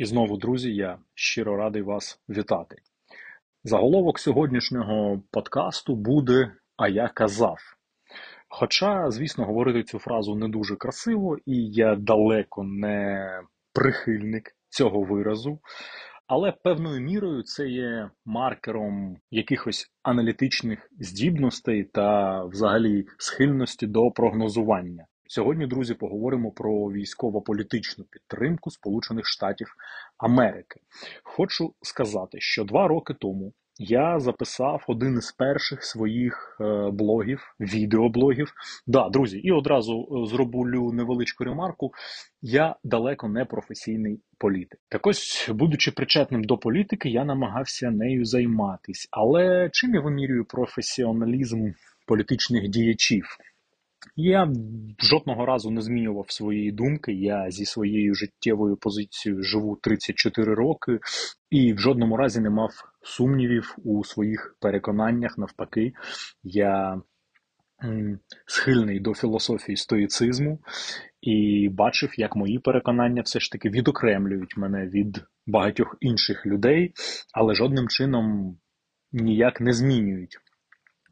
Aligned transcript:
І 0.00 0.04
знову, 0.04 0.36
друзі, 0.36 0.74
я 0.74 0.98
щиро 1.14 1.56
радий 1.56 1.82
вас 1.82 2.20
вітати. 2.28 2.76
Заголовок 3.64 4.18
сьогоднішнього 4.18 5.22
подкасту 5.30 5.96
буде 5.96 6.52
А 6.76 6.88
я 6.88 7.08
казав. 7.08 7.58
Хоча, 8.48 9.10
звісно, 9.10 9.44
говорити 9.44 9.82
цю 9.82 9.98
фразу 9.98 10.34
не 10.34 10.48
дуже 10.48 10.76
красиво, 10.76 11.36
і 11.46 11.70
я 11.70 11.96
далеко 11.96 12.62
не 12.64 13.26
прихильник 13.72 14.56
цього 14.68 15.02
виразу, 15.02 15.58
але 16.26 16.52
певною 16.52 17.00
мірою 17.00 17.42
це 17.42 17.68
є 17.68 18.10
маркером 18.24 19.16
якихось 19.30 19.92
аналітичних 20.02 20.90
здібностей 21.00 21.84
та 21.84 22.44
взагалі 22.44 23.06
схильності 23.18 23.86
до 23.86 24.10
прогнозування. 24.10 25.06
Сьогодні, 25.32 25.66
друзі, 25.66 25.94
поговоримо 25.94 26.50
про 26.50 26.92
військово-політичну 26.92 28.04
підтримку 28.04 28.70
Сполучених 28.70 29.26
Штатів 29.26 29.74
Америки. 30.18 30.80
Хочу 31.22 31.74
сказати, 31.82 32.40
що 32.40 32.64
два 32.64 32.88
роки 32.88 33.14
тому 33.14 33.52
я 33.78 34.20
записав 34.20 34.84
один 34.88 35.18
із 35.18 35.32
перших 35.32 35.84
своїх 35.84 36.56
е, 36.60 36.90
блогів, 36.92 37.54
відеоблогів. 37.60 38.52
Да, 38.86 39.08
друзі, 39.08 39.38
і 39.38 39.52
одразу 39.52 40.02
е, 40.02 40.30
зроблю 40.30 40.92
невеличку 40.92 41.44
ремарку. 41.44 41.92
Я 42.42 42.76
далеко 42.84 43.28
не 43.28 43.44
професійний 43.44 44.20
політик. 44.38 44.80
Так 44.88 45.06
ось, 45.06 45.48
будучи 45.52 45.90
причетним 45.90 46.44
до 46.44 46.58
політики, 46.58 47.08
я 47.08 47.24
намагався 47.24 47.90
нею 47.90 48.24
займатись. 48.24 49.08
Але 49.10 49.70
чим 49.72 49.94
я 49.94 50.00
вимірюю 50.00 50.44
професіоналізм 50.44 51.70
політичних 52.06 52.68
діячів? 52.68 53.38
Я 54.16 54.52
жодного 54.98 55.46
разу 55.46 55.70
не 55.70 55.82
змінював 55.82 56.30
своєї 56.30 56.72
думки. 56.72 57.12
Я 57.12 57.50
зі 57.50 57.64
своєю 57.64 58.14
життєвою 58.14 58.76
позицією 58.76 59.42
живу 59.42 59.76
34 59.82 60.54
роки 60.54 60.98
і 61.50 61.72
в 61.72 61.78
жодному 61.78 62.16
разі 62.16 62.40
не 62.40 62.50
мав 62.50 62.70
сумнівів 63.02 63.76
у 63.84 64.04
своїх 64.04 64.56
переконаннях. 64.60 65.38
Навпаки, 65.38 65.92
я 66.42 67.00
схильний 68.46 69.00
до 69.00 69.14
філософії 69.14 69.76
стоїцизму 69.76 70.58
і 71.20 71.68
бачив, 71.72 72.10
як 72.16 72.36
мої 72.36 72.58
переконання 72.58 73.22
все 73.22 73.40
ж 73.40 73.52
таки 73.52 73.70
відокремлюють 73.70 74.56
мене 74.56 74.86
від 74.86 75.24
багатьох 75.46 75.96
інших 76.00 76.46
людей, 76.46 76.92
але 77.34 77.54
жодним 77.54 77.88
чином 77.88 78.56
ніяк 79.12 79.60
не 79.60 79.72
змінюють 79.72 80.38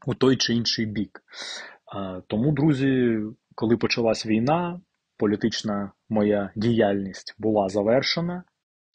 у 0.05 0.13
той 0.13 0.37
чи 0.37 0.53
інший 0.53 0.85
бік. 0.85 1.21
Тому, 2.27 2.51
друзі, 2.51 3.19
коли 3.55 3.77
почалась 3.77 4.25
війна, 4.25 4.81
політична 5.17 5.91
моя 6.09 6.51
діяльність 6.55 7.35
була 7.37 7.69
завершена. 7.69 8.43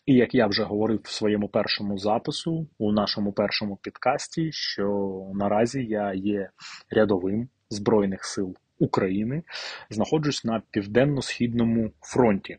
І 0.07 0.15
як 0.15 0.35
я 0.35 0.47
вже 0.47 0.63
говорив 0.63 1.01
в 1.05 1.11
своєму 1.11 1.49
першому 1.49 1.99
запису, 1.99 2.69
у 2.79 2.93
нашому 2.93 3.33
першому 3.33 3.77
підкасті, 3.77 4.53
що 4.53 5.15
наразі 5.35 5.85
я 5.85 6.15
є 6.15 6.51
рядовим 6.91 7.49
Збройних 7.71 8.25
сил 8.25 8.57
України, 8.79 9.43
знаходжусь 9.91 10.45
на 10.45 10.63
південно-східному 10.71 11.91
фронті. 12.01 12.59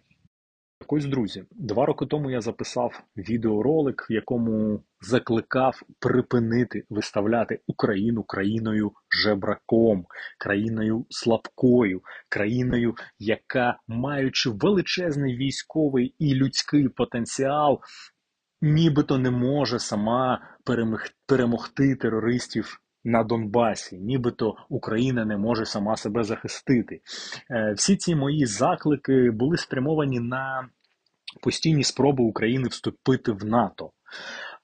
Так 0.86 0.94
ось, 0.94 1.05
друзі, 1.05 1.44
два 1.52 1.86
роки 1.86 2.05
тому 2.05 2.31
я 2.31 2.41
записав 2.41 3.03
відеоролик, 3.17 4.08
в 4.09 4.14
якому 4.14 4.83
закликав 5.02 5.81
припинити 6.00 6.83
виставляти 6.89 7.59
Україну 7.67 8.23
країною 8.23 8.91
жебраком, 9.23 10.06
країною 10.39 11.06
слабкою, 11.09 12.02
країною, 12.30 12.95
яка, 13.19 13.80
маючи 13.88 14.50
величезний 14.50 15.38
військовий 15.38 16.16
і 16.19 16.36
людський 16.36 16.89
потенціал, 16.89 17.80
нібито 18.61 19.17
не 19.17 19.31
може 19.31 19.80
сама 19.80 20.58
перемогти 21.28 21.95
терористів. 21.95 22.81
На 23.08 23.23
Донбасі, 23.23 23.98
нібито 23.98 24.56
Україна 24.70 25.25
не 25.25 25.38
може 25.38 25.66
сама 25.66 25.97
себе 25.97 26.24
захистити. 26.24 27.02
Е, 27.52 27.74
всі 27.78 27.96
ці 27.96 28.16
мої 28.16 28.46
заклики 28.46 29.31
були 29.31 29.57
спрямовані 29.57 30.19
на 30.19 30.69
постійні 31.41 31.84
спроби 31.84 32.24
України 32.24 32.68
вступити 32.68 33.31
в 33.31 33.46
НАТО. 33.46 33.91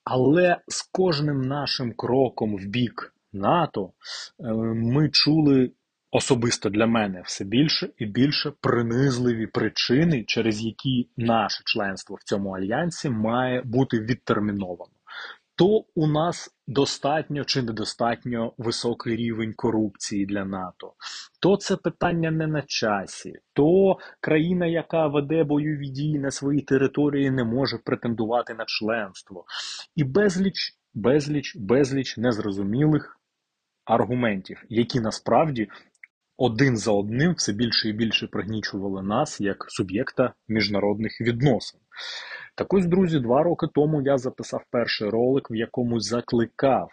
Але 0.04 0.58
з 0.68 0.82
кожним 0.82 1.42
нашим 1.42 1.94
кроком 1.94 2.56
в 2.56 2.66
бік 2.66 3.14
НАТО 3.34 3.92
е, 4.40 4.54
ми 4.74 5.10
чули 5.10 5.72
особисто 6.12 6.70
для 6.70 6.88
мене 6.88 7.22
все 7.26 7.46
більше 7.46 7.90
і 7.98 8.06
більше 8.06 8.52
принизливі 8.62 9.48
причини, 9.48 10.24
через 10.24 10.62
які 10.62 11.10
наше 11.18 11.62
членство 11.66 12.16
в 12.16 12.24
цьому 12.24 12.50
альянсі 12.50 13.10
має 13.10 13.62
бути 13.62 14.00
відтерміновано 14.00 14.91
то 15.62 15.86
у 15.96 16.08
нас 16.08 16.50
достатньо 16.68 17.44
чи 17.46 17.62
недостатньо 17.62 18.54
високий 18.58 19.16
рівень 19.16 19.54
корупції 19.54 20.26
для 20.26 20.46
НАТО, 20.46 20.94
то 21.40 21.58
це 21.58 21.78
питання 21.78 22.32
не 22.32 22.48
на 22.48 22.62
часі, 22.62 23.34
то 23.54 23.98
країна, 24.22 24.66
яка 24.66 25.08
веде 25.08 25.44
бойові 25.44 25.90
дії 25.90 26.20
на 26.20 26.32
своїй 26.32 26.62
території, 26.62 27.32
не 27.32 27.44
може 27.44 27.78
претендувати 27.78 28.54
на 28.54 28.66
членство. 28.68 29.46
І 29.96 30.04
безліч, 30.04 30.78
безліч, 30.94 31.56
безліч 31.56 32.18
незрозумілих 32.18 33.20
аргументів, 33.86 34.64
які 34.70 35.00
насправді. 35.00 35.68
Один 36.38 36.78
за 36.78 36.92
одним 36.92 37.34
все 37.34 37.54
більше 37.54 37.90
і 37.90 37.94
більше 37.94 38.28
пригнічували 38.28 39.04
нас 39.04 39.42
як 39.42 39.66
суб'єкта 39.70 40.34
міжнародних 40.48 41.22
відносин. 41.22 41.81
Так 42.56 42.74
ось, 42.74 42.86
друзі, 42.86 43.20
два 43.20 43.44
роки 43.44 43.68
тому 43.74 44.02
я 44.02 44.18
записав 44.18 44.64
перший 44.72 45.10
ролик, 45.10 45.52
в 45.52 45.56
якому 45.56 46.00
закликав 46.00 46.90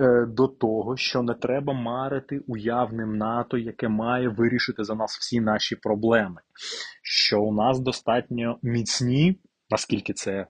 е, 0.00 0.26
до 0.26 0.48
того, 0.48 0.96
що 0.96 1.22
не 1.22 1.34
треба 1.34 1.72
марити 1.72 2.40
уявним 2.46 3.16
НАТО, 3.16 3.58
яке 3.58 3.88
має 3.88 4.28
вирішити 4.28 4.84
за 4.84 4.94
нас 4.94 5.18
всі 5.18 5.40
наші 5.40 5.76
проблеми. 5.76 6.40
Що 7.02 7.42
у 7.42 7.54
нас 7.54 7.80
достатньо 7.80 8.58
міцні, 8.62 9.40
наскільки 9.70 10.12
це 10.12 10.46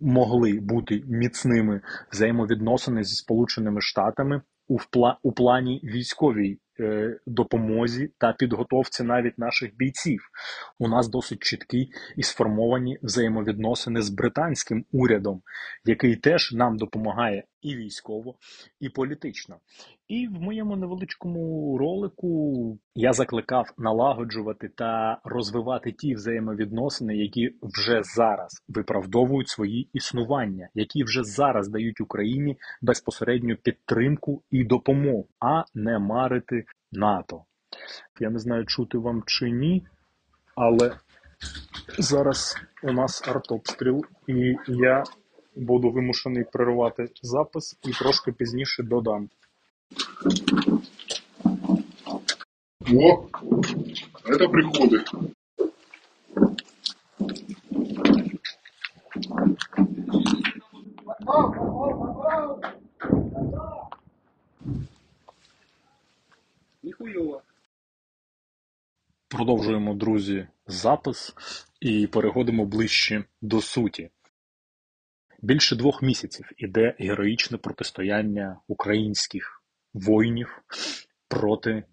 могли 0.00 0.58
бути 0.62 1.02
міцними 1.06 1.80
взаємовідносини 2.12 3.04
зі 3.04 3.14
Сполученими 3.14 3.80
Штатами 3.80 4.42
у, 4.68 4.76
впла 4.76 5.18
у 5.22 5.32
плані 5.32 5.80
військовій 5.84 6.58
допомозі 7.26 8.10
та 8.18 8.32
підготовці 8.32 9.02
навіть 9.02 9.38
наших 9.38 9.76
бійців. 9.76 10.20
У 10.78 10.88
нас 10.88 11.08
досить 11.08 11.42
чіткі 11.42 11.90
і 12.16 12.22
сформовані 12.22 12.98
взаємовідносини 13.02 14.02
з 14.02 14.10
британським 14.10 14.84
урядом, 14.92 15.42
який 15.84 16.16
теж 16.16 16.52
нам 16.52 16.76
допомагає 16.76 17.44
і 17.62 17.76
військово, 17.76 18.34
і 18.80 18.88
політично. 18.88 19.56
І 20.08 20.28
в 20.28 20.32
моєму 20.32 20.76
невеличкому 20.76 21.78
ролику 21.78 22.78
я 22.94 23.12
закликав 23.12 23.66
налагоджувати 23.78 24.68
та 24.68 25.20
розвивати 25.24 25.92
ті 25.92 26.14
взаємовідносини, 26.14 27.16
які 27.16 27.54
вже 27.62 28.02
зараз 28.02 28.62
виправдовують 28.68 29.48
свої 29.48 29.88
існування, 29.92 30.68
які 30.74 31.04
вже 31.04 31.24
зараз 31.24 31.68
дають 31.68 32.00
Україні 32.00 32.56
безпосередню 32.82 33.56
підтримку 33.56 34.42
і 34.50 34.64
допомогу, 34.64 35.28
а 35.40 35.64
не 35.74 35.98
марити 35.98 36.64
НАТО. 36.92 37.44
Я 38.20 38.30
не 38.30 38.38
знаю, 38.38 38.66
чути 38.66 38.98
вам 38.98 39.22
чи 39.26 39.50
ні, 39.50 39.86
але 40.54 40.96
зараз 41.98 42.56
у 42.82 42.92
нас 42.92 43.28
артобстріл, 43.28 44.04
і 44.26 44.56
я 44.66 45.04
буду 45.56 45.90
вимушений 45.90 46.44
перервати 46.44 47.08
запис 47.22 47.78
і 47.82 47.92
трошки 47.92 48.32
пізніше 48.32 48.82
додам. 48.82 49.28
О, 52.92 53.26
это 54.24 54.48
приходы. 54.48 55.04
Продовжуємо, 69.28 69.94
друзі, 69.94 70.46
запис 70.66 71.34
і 71.80 72.06
переходимо 72.06 72.64
ближче 72.64 73.24
до 73.42 73.60
суті. 73.60 74.10
Більше 75.42 75.76
двох 75.76 76.02
місяців 76.02 76.46
іде 76.56 76.94
героїчне 76.98 77.58
протистояння 77.58 78.60
українських 78.68 79.62
воїнів 79.94 80.62
проти 81.28 81.84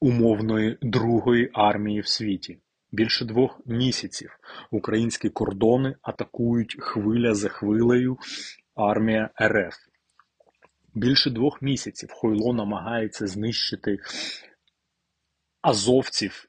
умовної 0.00 0.78
другої 0.82 1.50
армії 1.54 2.00
в 2.00 2.08
світі. 2.08 2.58
Більше 2.92 3.24
двох 3.24 3.60
місяців 3.66 4.38
українські 4.70 5.30
кордони 5.30 5.96
атакують 6.02 6.76
хвиля 6.78 7.34
за 7.34 7.48
хвилею 7.48 8.18
армія 8.74 9.30
РФ. 9.42 9.76
Більше 10.94 11.30
двох 11.30 11.62
місяців 11.62 12.08
Хойло 12.12 12.52
намагається 12.52 13.26
знищити 13.26 13.98
азовців 15.62 16.48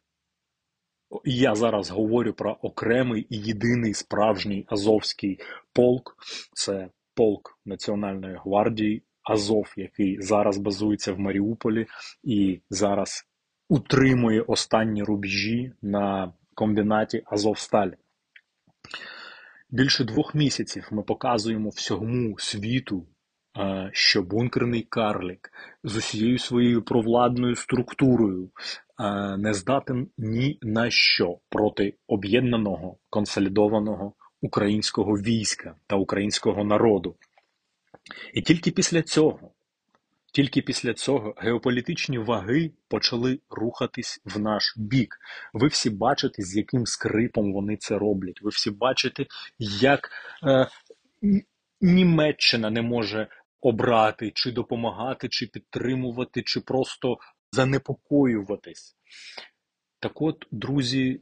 я 1.25 1.56
зараз 1.56 1.90
говорю 1.90 2.34
про 2.34 2.57
окремий 2.62 3.28
і 3.30 3.38
єдиний 3.38 3.94
справжній 3.94 4.66
Азовський 4.69 5.40
полк. 5.74 6.18
Це 6.54 6.90
полк 7.16 7.60
Національної 7.66 8.38
гвардії 8.46 9.04
Азов, 9.24 9.74
який 9.78 10.22
зараз 10.22 10.57
базується 10.57 11.13
в 11.13 11.19
Маріуполі 11.19 11.86
і 12.24 12.62
зараз 12.69 13.28
утримує 13.69 14.42
останні 14.42 15.04
рубежі 15.04 15.74
на 15.81 16.34
комбінаті 16.54 17.24
Азовсталь. 17.25 17.92
Більше 19.69 20.04
двох 20.04 20.36
місяців 20.36 20.88
ми 20.92 21.04
показуємо 21.04 21.69
всьому 21.69 22.40
світу, 22.40 23.07
що 23.92 24.22
бункерний 24.22 24.81
карлік 24.81 25.52
з 25.84 25.96
усією 25.96 26.40
своєю 26.40 26.81
провладною 26.81 27.56
структурою 27.56 28.50
не 29.38 29.54
здатен 29.54 30.07
ні 30.18 30.60
на 30.62 30.90
що 30.90 31.38
проти 31.50 31.94
об'єднаного 32.07 32.98
консолідованого 33.10 34.13
українського 34.42 35.13
війська 35.13 35.75
та 35.88 35.96
українського 35.96 36.63
народу. 36.63 37.16
І 38.34 38.42
тільки 38.42 38.72
після 38.72 39.02
цього 39.02 39.52
тільки 40.36 40.62
після 40.62 40.94
цього 40.94 41.34
геополітичні 41.38 42.18
ваги 42.18 42.72
почали 42.88 43.40
рухатись 43.50 44.22
в 44.25 44.40
наш 44.40 44.74
бік. 44.78 45.18
Ви 45.54 45.68
всі 45.68 45.90
бачите, 45.90 46.44
з 46.44 46.57
яким 46.57 46.86
скрипом 46.86 47.54
вони 47.54 47.78
це 47.78 47.98
роблять. 47.98 48.42
Ви 48.42 48.50
всі 48.50 48.72
бачите, 48.72 49.25
як 49.60 50.10
е, 50.48 50.68
Німеччина 51.81 52.69
не 52.69 52.81
може 52.81 53.28
обрати, 53.66 54.32
чи 54.36 54.52
допомагати, 54.52 55.30
чи 55.30 55.46
підтримувати, 55.48 56.42
чи 56.42 56.60
просто 56.60 57.18
занепокоюватись. 57.52 58.96
Так 60.00 60.22
от, 60.22 60.48
друзі, 60.52 61.22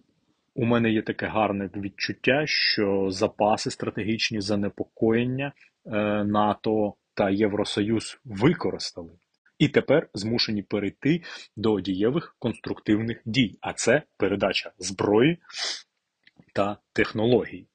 у 0.55 0.65
мене 0.65 0.91
є 0.91 1.01
таке 1.01 1.25
гарне 1.25 1.69
відчуття, 1.75 2.43
що 2.45 3.11
запаси 3.11 3.71
стратегічні 3.71 4.41
занепокоєння 4.41 5.53
е, 5.85 5.89
НАТО 6.23 6.93
та 7.13 7.29
Євросоюз 7.29 8.19
використали, 8.25 9.11
і 9.59 9.67
тепер 9.67 10.09
змушені 10.13 10.63
перейти 10.63 11.23
до 11.55 11.79
дієвих 11.79 12.35
конструктивних 12.39 13.21
дій, 13.25 13.57
а 13.61 13.73
це 13.73 14.01
передача 14.17 14.71
зброї 14.77 15.37
та 16.53 16.77
технологій. 16.93 17.67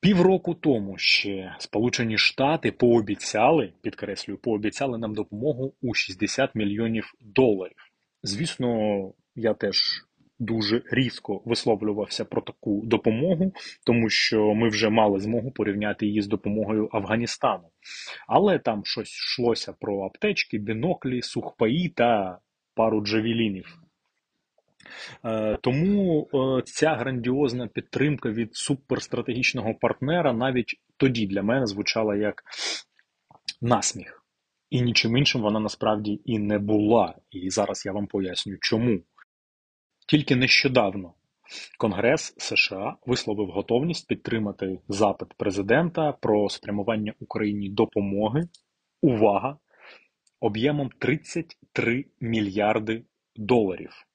Півроку 0.00 0.54
тому 0.54 0.98
ще 0.98 1.56
Сполучені 1.58 2.18
Штати 2.18 2.72
пообіцяли, 2.72 3.72
підкреслюю, 3.82 4.38
пообіцяли 4.38 4.98
нам 4.98 5.14
допомогу 5.14 5.74
у 5.82 5.94
60 5.94 6.54
мільйонів 6.54 7.14
доларів. 7.20 7.76
Звісно, 8.22 9.12
я 9.34 9.54
теж 9.54 10.06
дуже 10.38 10.82
різко 10.90 11.42
висловлювався 11.44 12.24
про 12.24 12.42
таку 12.42 12.82
допомогу, 12.84 13.52
тому 13.86 14.08
що 14.08 14.54
ми 14.54 14.68
вже 14.68 14.90
мали 14.90 15.20
змогу 15.20 15.50
порівняти 15.50 16.06
її 16.06 16.22
з 16.22 16.26
допомогою 16.26 16.88
Афганістану. 16.92 17.68
Але 18.28 18.58
там 18.58 18.84
щось 18.84 19.14
йшлося 19.14 19.72
про 19.80 20.02
аптечки, 20.04 20.58
біноклі, 20.58 21.22
сухпаї 21.22 21.88
та 21.88 22.38
пару 22.74 23.00
джавелінів. 23.00 23.85
Е, 25.24 25.58
тому 25.60 26.28
е, 26.34 26.62
ця 26.64 26.94
грандіозна 26.94 27.66
підтримка 27.66 28.30
від 28.30 28.56
суперстратегічного 28.56 29.74
партнера 29.74 30.32
навіть 30.32 30.80
тоді 30.96 31.26
для 31.26 31.42
мене 31.42 31.66
звучала 31.66 32.16
як 32.16 32.42
насміх. 33.60 34.22
І 34.70 34.82
нічим 34.82 35.16
іншим 35.16 35.42
вона 35.42 35.60
насправді 35.60 36.20
і 36.24 36.38
не 36.38 36.58
була. 36.58 37.14
І 37.30 37.50
зараз 37.50 37.86
я 37.86 37.92
вам 37.92 38.06
поясню, 38.06 38.56
чому. 38.60 39.00
Тільки 40.06 40.36
нещодавно 40.36 41.14
Конгрес 41.78 42.34
США 42.38 42.96
висловив 43.06 43.48
готовність 43.48 44.08
підтримати 44.08 44.78
запит 44.88 45.28
президента 45.34 46.12
про 46.12 46.48
спрямування 46.48 47.14
Україні 47.20 47.68
допомоги 47.70 48.48
увага 49.02 49.58
об'ємом 50.40 50.90
33 50.98 52.04
мільярди 52.20 53.04
доларів, 53.36 54.06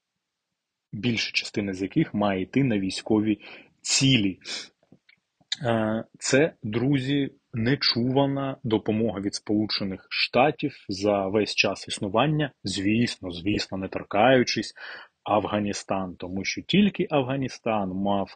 більша 0.94 1.32
частина 1.34 1.74
з 1.74 1.82
яких 1.82 2.14
має 2.14 2.42
йти 2.42 2.64
на 2.64 2.80
військові 2.80 3.40
цілі. 3.82 4.40
Е, 5.66 6.04
це, 6.20 6.54
друзі, 6.64 7.32
нечувана 7.54 8.58
допомога 8.64 9.20
від 9.20 9.36
Сполучених 9.36 10.08
Штатів 10.10 10.86
за 10.90 11.28
весь 11.28 11.56
час 11.56 11.88
існування, 11.88 12.52
звісно, 12.64 13.32
звісно, 13.32 13.78
не 13.78 13.88
торкаючись 13.88 14.74
Афганістан, 15.24 16.16
тому 16.16 16.44
що 16.44 16.62
тільки 16.62 17.08
Афганістан 17.10 17.90
мав 17.90 18.36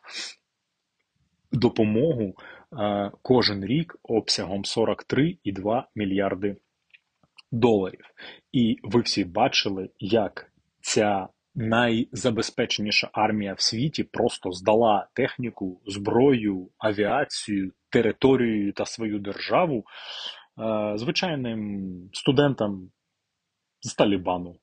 допомогу 1.52 2.34
е, 2.80 3.12
кожен 3.22 3.66
рік 3.66 3.96
обсягом 4.04 4.62
43,2 4.62 5.84
мільярди 5.96 6.58
доларів. 7.52 8.06
І 8.52 8.78
ви 8.84 9.02
всі 9.02 9.24
бачили, 9.24 9.90
як 10.00 10.52
ця 10.82 11.28
найзабезпеченіша 11.56 13.10
армія 13.14 13.54
в 13.54 13.62
світі 13.62 14.04
просто 14.04 14.52
здала 14.52 15.08
техніку, 15.14 15.82
зброю, 15.86 16.70
авіацію, 16.78 17.72
територію 17.90 18.74
та 18.74 18.86
свою 18.86 19.20
державу 19.20 19.84
е, 20.60 20.98
звичайним 20.98 21.92
студентам 22.14 22.92
з 23.82 23.96
Талібану 23.96 24.56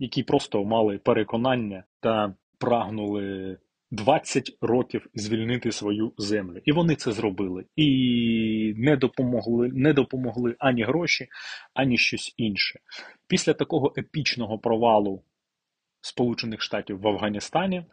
які 0.00 0.22
просто 0.22 0.64
мали 0.64 0.98
переконання 0.98 1.84
та 2.00 2.34
прагнули 2.58 3.58
20 3.90 4.56
років 4.60 5.06
звільнити 5.14 5.72
свою 5.72 6.12
землю. 6.18 6.60
І 6.64 6.72
вони 6.72 6.94
це 6.94 7.12
зробили. 7.12 7.64
І 7.76 8.74
не 8.76 8.96
допомогли, 8.96 9.70
не 9.74 9.92
допомогли 9.92 10.56
ані 10.58 10.82
гроші, 10.82 11.28
ані 11.74 11.98
щось 11.98 12.34
інше. 12.36 12.80
Після 13.26 13.52
такого 13.52 13.94
епічного 13.98 14.58
провалу 14.58 15.22
Сполучених 16.00 16.62
Штатів 16.62 17.00
в 17.00 17.08
Афганістані, 17.08 17.76
е, 17.76 17.86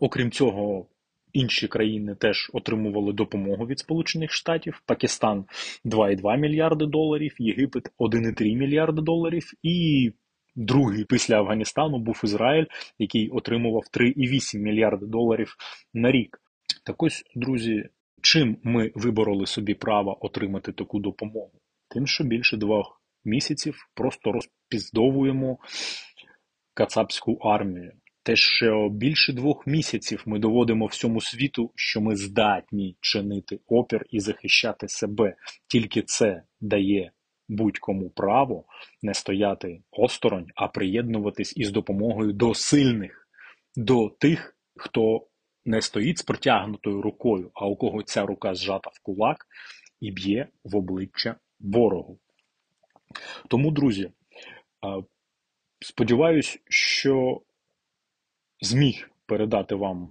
окрім 0.00 0.30
цього. 0.30 0.86
Інші 1.32 1.68
країни 1.68 2.14
теж 2.14 2.50
отримували 2.52 3.12
допомогу 3.12 3.66
від 3.66 3.78
Сполучених 3.78 4.32
Штатів. 4.32 4.82
Пакистан 4.86 5.44
2,2 5.84 6.36
мільярди 6.36 6.86
доларів, 6.86 7.34
Єгипет 7.38 7.88
1,3 7.98 8.56
мільярди 8.56 9.02
доларів, 9.02 9.52
і 9.62 10.12
Другий 10.56 11.04
після 11.04 11.36
Афганістану 11.36 11.98
був 11.98 12.20
Ізраїль, 12.24 12.66
який 12.98 13.30
отримував 13.30 13.82
3,8 13.92 14.58
мільярди 14.58 15.06
доларів 15.06 15.56
на 15.94 16.10
рік. 16.10 16.40
Так 16.84 17.02
ось, 17.02 17.24
друзі, 17.34 17.88
чим 18.22 18.56
ми 18.62 18.92
вибороли 18.94 19.46
собі 19.46 19.74
право 19.74 20.26
отримати 20.26 20.72
таку 20.72 20.98
допомогу? 21.00 21.52
Тим, 21.88 22.06
що 22.06 22.24
більше 22.24 22.56
двох 22.56 23.02
місяців 23.24 23.88
просто 23.94 24.32
розпіздовуємо 24.32 25.58
кацапську 26.74 27.32
армію. 27.34 27.92
Те, 28.22 28.36
що 28.36 28.88
більше 28.88 29.32
двох 29.32 29.66
місяців 29.66 30.22
ми 30.26 30.38
доводимо 30.38 30.86
всьому 30.86 31.20
світу, 31.20 31.72
що 31.74 32.00
ми 32.00 32.16
здатні 32.16 32.96
чинити 33.00 33.60
опір 33.66 34.06
і 34.10 34.20
захищати 34.20 34.88
себе. 34.88 35.34
Тільки 35.68 36.02
це 36.02 36.42
дає 36.60 37.10
будь-кому 37.48 38.10
право 38.10 38.64
не 39.02 39.14
стояти 39.14 39.82
осторонь, 39.90 40.46
а 40.54 40.68
приєднуватись 40.68 41.56
із 41.56 41.70
допомогою 41.70 42.32
до 42.32 42.54
сильних, 42.54 43.28
до 43.76 44.08
тих, 44.08 44.56
хто 44.76 45.26
не 45.64 45.82
стоїть 45.82 46.18
з 46.18 46.22
протягнутою 46.22 47.02
рукою, 47.02 47.50
а 47.54 47.66
у 47.66 47.76
кого 47.76 48.02
ця 48.02 48.26
рука 48.26 48.54
зжата 48.54 48.90
в 48.92 49.02
кулак 49.02 49.46
і 50.00 50.10
б'є 50.10 50.48
в 50.64 50.76
обличчя 50.76 51.36
ворогу. 51.60 52.18
Тому, 53.48 53.70
друзі, 53.70 54.10
сподіваюсь, 55.80 56.58
що 56.68 57.42
зміг 58.60 59.10
передати 59.26 59.74
вам 59.74 60.10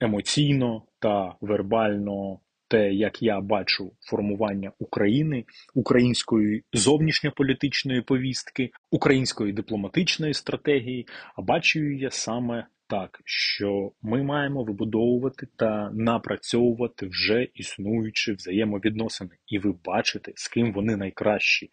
емоційно 0.00 0.82
та 0.98 1.34
вербально 1.40 2.40
те, 2.68 2.92
як 2.92 3.22
я 3.22 3.40
бачу 3.40 3.92
формування 4.00 4.72
України, 4.78 5.44
української 5.74 6.64
зовнішньополітичної 6.72 8.02
повістки, 8.02 8.70
української 8.90 9.52
дипломатичної 9.52 10.34
стратегії, 10.34 11.06
а 11.36 11.42
бачу 11.42 11.80
я 11.80 12.10
саме 12.10 12.66
так, 12.86 13.20
що 13.24 13.92
ми 14.02 14.22
маємо 14.22 14.64
вибудовувати 14.64 15.46
та 15.56 15.90
напрацьовувати 15.94 17.06
вже 17.06 17.48
існуючі 17.54 18.32
взаємовідносини, 18.32 19.30
і 19.46 19.58
ви 19.58 19.74
бачите, 19.84 20.32
з 20.34 20.48
ким 20.48 20.72
вони 20.72 20.96
найкращі: 20.96 21.70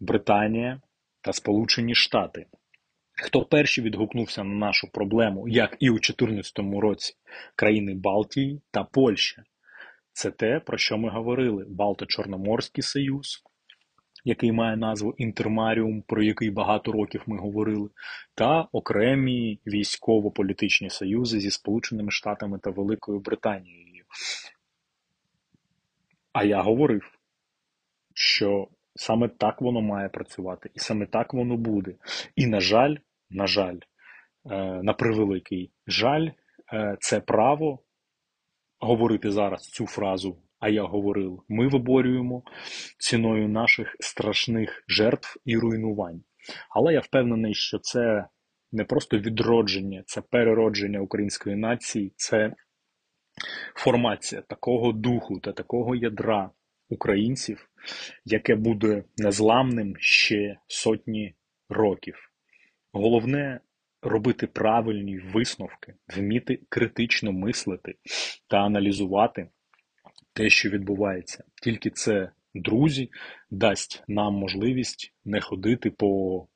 Британія 0.00 0.80
та 1.28 1.32
Сполучені 1.32 1.94
Штати. 1.94 2.46
Хто 3.12 3.44
перший 3.44 3.84
відгукнувся 3.84 4.44
на 4.44 4.54
нашу 4.54 4.88
проблему, 4.92 5.48
як 5.48 5.76
і 5.80 5.90
у 5.90 5.92
2014 5.92 6.58
році, 6.58 7.14
країни 7.56 7.94
Балтії 7.94 8.62
та 8.70 8.84
Польща. 8.84 9.42
Це 10.12 10.30
те, 10.30 10.60
про 10.60 10.78
що 10.78 10.98
ми 10.98 11.10
говорили: 11.10 11.64
Балто-Чорноморський 11.64 12.82
союз, 12.82 13.42
який 14.24 14.52
має 14.52 14.76
назву 14.76 15.14
Інтермаріум, 15.18 16.02
про 16.02 16.22
який 16.22 16.50
багато 16.50 16.92
років 16.92 17.22
ми 17.26 17.38
говорили, 17.38 17.90
та 18.34 18.68
окремі 18.72 19.60
військово-політичні 19.66 20.90
союзи 20.90 21.40
зі 21.40 21.50
Сполученими 21.50 22.10
Штатами 22.10 22.58
та 22.58 22.70
Великою 22.70 23.20
Британією. 23.20 24.04
А 26.32 26.44
я 26.44 26.62
говорив, 26.62 27.18
що 28.14 28.68
саме 28.98 29.28
так 29.28 29.60
воно 29.60 29.80
має 29.80 30.08
працювати, 30.08 30.70
і 30.74 30.78
саме 30.78 31.06
так 31.06 31.34
воно 31.34 31.56
буде. 31.56 31.94
І, 32.36 32.46
на 32.46 32.60
жаль, 32.60 32.96
на 33.30 33.46
жаль, 33.46 33.78
е, 34.50 34.82
на 34.82 34.92
превеликий 34.92 35.72
жаль, 35.86 36.28
е, 36.72 36.96
це 37.00 37.20
право 37.20 37.82
говорити 38.80 39.30
зараз 39.30 39.62
цю 39.62 39.86
фразу 39.86 40.38
а 40.60 40.68
я 40.68 40.82
говорив, 40.82 41.42
ми 41.48 41.68
виборюємо 41.68 42.42
ціною 42.98 43.48
наших 43.48 43.96
страшних 44.00 44.84
жертв 44.88 45.36
і 45.44 45.56
руйнувань. 45.56 46.22
Але 46.70 46.92
я 46.92 47.00
впевнений, 47.00 47.54
що 47.54 47.78
це 47.78 48.26
не 48.72 48.84
просто 48.84 49.18
відродження, 49.18 50.02
це 50.06 50.20
переродження 50.20 51.00
української 51.00 51.56
нації, 51.56 52.12
це 52.16 52.54
формація 53.74 54.42
такого 54.42 54.92
духу 54.92 55.40
та 55.40 55.52
такого 55.52 55.94
ядра 55.94 56.50
українців, 56.88 57.68
яке 58.24 58.54
буде 58.54 59.04
незламним 59.16 59.96
ще 59.98 60.56
сотні 60.66 61.34
років. 61.68 62.32
Головне 62.92 63.60
робити 64.02 64.46
правильні 64.46 65.18
висновки, 65.18 65.94
вміти 66.16 66.60
критично 66.68 67.32
мислити 67.32 67.94
та 68.48 68.56
аналізувати 68.56 69.48
те, 70.32 70.50
що 70.50 70.70
відбувається. 70.70 71.44
Тільки 71.62 71.90
це, 71.90 72.30
друзі, 72.54 73.10
дасть 73.50 74.04
нам 74.08 74.34
можливість 74.34 75.14
не 75.24 75.40
ходити 75.40 75.90
по 75.90 76.46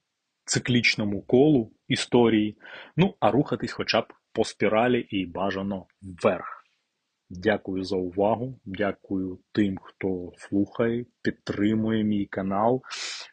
циклічному 0.44 1.22
колу 1.22 1.72
історії, 1.88 2.58
ну 2.96 3.14
а 3.20 3.30
рухатись 3.30 3.72
хоча 3.72 4.00
б 4.00 4.12
по 4.32 4.44
спіралі 4.44 5.00
і 5.00 5.26
бажано 5.26 5.86
вверх. 6.02 6.61
Дякую 7.34 7.84
за 7.84 7.96
увагу. 7.96 8.60
Дякую 8.64 9.38
тим, 9.52 9.78
хто 9.82 10.32
слухає, 10.36 11.06
підтримує 11.22 12.04
мій 12.04 12.26
канал, 12.26 12.82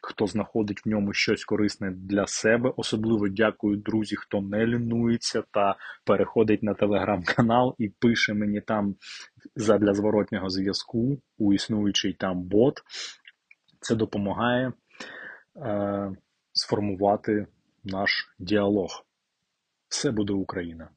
хто 0.02 0.26
знаходить 0.26 0.86
в 0.86 0.88
ньому 0.88 1.12
щось 1.12 1.44
корисне 1.44 1.90
для 1.90 2.26
себе. 2.26 2.72
Особливо 2.76 3.28
дякую 3.28 3.76
друзі, 3.76 4.16
хто 4.16 4.40
не 4.40 4.66
лінується 4.66 5.42
та 5.50 5.76
переходить 6.04 6.62
на 6.62 6.74
телеграм-канал 6.74 7.74
і 7.78 7.88
пише 7.88 8.34
мені 8.34 8.60
там 8.60 8.94
задля 9.56 9.94
зворотнього 9.94 10.50
зв'язку 10.50 11.18
у 11.38 11.52
існуючий 11.52 12.12
там 12.12 12.42
бот. 12.42 12.82
Це 13.80 13.94
допомагає 13.94 14.72
е, 15.56 16.12
сформувати 16.52 17.46
наш 17.84 18.10
діалог. 18.38 19.06
Все 19.88 20.10
буде 20.10 20.32
Україна! 20.32 20.88